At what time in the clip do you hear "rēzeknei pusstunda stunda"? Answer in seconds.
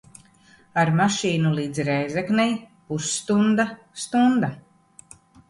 1.89-4.53